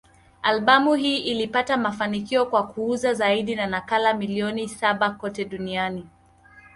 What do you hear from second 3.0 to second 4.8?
zaidi ya nakala milioni